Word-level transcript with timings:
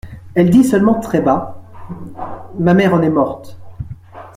Elle 0.33 0.49
dit 0.49 0.63
seulement 0.63 0.99
très 0.99 1.21
bas: 1.21 1.61
—«Ma 2.17 2.73
mère 2.73 2.95
en 2.95 3.03
est 3.03 3.11
morte. 3.11 3.59